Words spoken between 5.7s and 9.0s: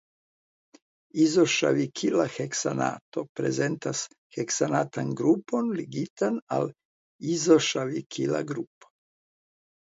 ligitan al izoŝavikila grupo.